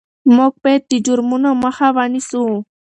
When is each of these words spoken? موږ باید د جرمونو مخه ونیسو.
موږ 0.35 0.53
باید 0.63 0.83
د 0.91 0.93
جرمونو 1.05 1.49
مخه 1.63 1.87
ونیسو. 1.95 2.45